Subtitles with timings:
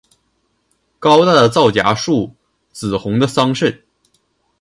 [0.97, 2.33] 高大的皂荚树，
[2.71, 3.83] 紫红的桑葚